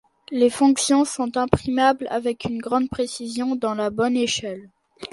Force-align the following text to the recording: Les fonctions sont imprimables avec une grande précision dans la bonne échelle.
Les 0.31 0.49
fonctions 0.49 1.05
sont 1.05 1.37
imprimables 1.37 2.07
avec 2.09 2.45
une 2.45 2.57
grande 2.57 2.89
précision 2.89 3.55
dans 3.55 3.75
la 3.75 3.91
bonne 3.91 4.17
échelle. 4.17 4.67